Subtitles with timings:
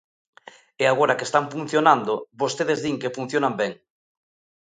[0.81, 3.71] E agora que están funcionando, vostedes din que funcionan ben.